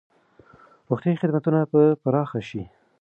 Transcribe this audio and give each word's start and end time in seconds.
روغتیايي 0.89 1.21
خدمتونه 1.21 1.59
به 1.71 1.81
پراخ 2.03 2.29
شي. 2.49 2.61